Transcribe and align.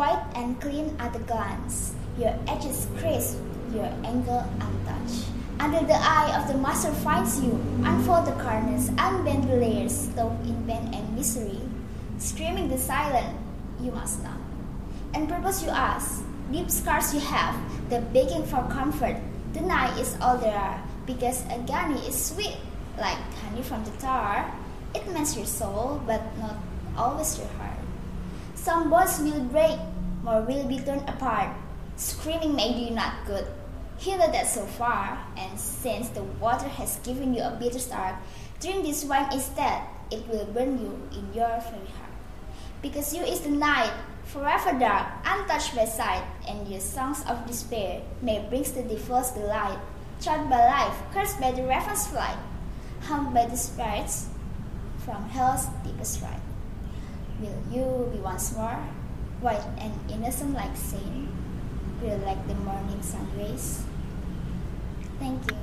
and 0.00 0.58
clean 0.62 0.96
at 0.98 1.14
a 1.14 1.18
glance, 1.20 1.92
your 2.18 2.34
edges 2.48 2.86
crisp, 2.96 3.36
your 3.74 3.84
angle 4.02 4.48
untouched. 4.58 5.26
Under 5.58 5.80
the 5.80 5.94
eye 5.94 6.40
of 6.40 6.48
the 6.48 6.56
master 6.56 6.90
finds 7.04 7.42
you, 7.42 7.52
unfold 7.84 8.26
the 8.26 8.32
corners, 8.42 8.88
unbend 8.96 9.46
the 9.48 9.56
layers, 9.56 9.92
stove 9.92 10.32
in 10.46 10.56
pain 10.66 10.88
and 10.94 11.14
misery. 11.14 11.60
Screaming 12.16 12.70
the 12.70 12.78
silent, 12.78 13.36
you 13.78 13.92
must 13.92 14.22
not. 14.22 14.40
And 15.12 15.28
purpose 15.28 15.62
you 15.62 15.68
ask, 15.68 16.24
deep 16.50 16.70
scars 16.70 17.12
you 17.12 17.20
have, 17.20 17.54
the 17.90 18.00
begging 18.00 18.46
for 18.46 18.62
comfort, 18.72 19.16
the 19.52 19.60
night 19.60 19.98
is 19.98 20.16
all 20.22 20.38
there 20.38 20.56
are, 20.56 20.82
because 21.04 21.44
agony 21.48 22.00
is 22.08 22.16
sweet, 22.16 22.56
like 22.96 23.18
honey 23.44 23.60
from 23.60 23.84
the 23.84 23.92
tar. 24.00 24.50
It 24.94 25.06
mends 25.12 25.36
your 25.36 25.44
soul, 25.44 26.00
but 26.06 26.22
not 26.38 26.56
always 26.96 27.36
your 27.36 27.48
heart. 27.58 27.76
Some 28.60 28.90
bonds 28.90 29.18
will 29.20 29.40
break, 29.48 29.78
more 30.22 30.42
will 30.42 30.68
be 30.68 30.76
torn 30.80 31.00
apart. 31.08 31.56
Screaming 31.96 32.54
made 32.54 32.76
you 32.76 32.90
not 32.90 33.24
good. 33.26 33.46
Heal 33.96 34.18
that 34.18 34.46
so 34.46 34.66
far, 34.66 35.16
and 35.34 35.58
since 35.58 36.10
the 36.10 36.22
water 36.44 36.68
has 36.68 37.00
given 37.00 37.32
you 37.32 37.40
a 37.40 37.56
bitter 37.56 37.78
start, 37.78 38.16
drink 38.60 38.84
this 38.84 39.02
wine 39.04 39.32
instead. 39.32 39.80
It 40.10 40.28
will 40.28 40.44
burn 40.44 40.76
you 40.76 40.92
in 41.10 41.32
your 41.32 41.48
very 41.72 41.88
heart. 41.96 42.12
Because 42.82 43.14
you 43.16 43.22
is 43.22 43.40
the 43.40 43.48
night, 43.48 43.92
forever 44.24 44.78
dark, 44.78 45.08
untouched 45.24 45.74
by 45.74 45.86
sight, 45.86 46.24
and 46.46 46.68
your 46.68 46.80
songs 46.80 47.24
of 47.26 47.46
despair 47.46 48.02
may 48.20 48.44
bring 48.50 48.64
the 48.64 48.82
devil's 48.82 49.30
delight. 49.30 49.78
Trod 50.20 50.50
by 50.50 50.60
life, 50.66 51.00
cursed 51.14 51.40
by 51.40 51.52
the 51.52 51.62
raven's 51.62 52.06
flight, 52.08 52.36
harmed 53.08 53.32
by 53.32 53.46
the 53.46 53.56
spirits 53.56 54.28
from 54.98 55.30
hell's 55.30 55.64
deepest 55.82 56.20
rite. 56.20 56.49
Will 57.40 57.62
you 57.72 58.10
be 58.12 58.18
once 58.18 58.54
more 58.54 58.76
white 59.40 59.64
and 59.78 59.92
innocent 60.10 60.52
like 60.52 60.76
saint, 60.76 61.28
Will 62.02 62.18
like 62.18 62.46
the 62.46 62.54
morning 62.54 63.00
sun 63.00 63.26
rays? 63.36 63.82
Thank 65.18 65.50
you. 65.50 65.59